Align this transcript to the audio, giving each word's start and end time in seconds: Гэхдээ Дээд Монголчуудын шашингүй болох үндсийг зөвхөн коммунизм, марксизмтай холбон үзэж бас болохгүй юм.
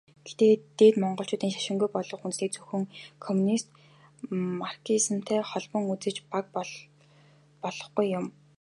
Гэхдээ 0.23 0.53
Дээд 0.77 0.95
Монголчуудын 1.03 1.53
шашингүй 1.55 1.89
болох 1.95 2.21
үндсийг 2.25 2.49
зөвхөн 2.53 2.83
коммунизм, 3.25 3.69
марксизмтай 4.61 5.39
холбон 5.51 5.83
үзэж 5.93 6.15
бас 6.31 6.69
болохгүй 7.63 8.05
юм. 8.19 8.25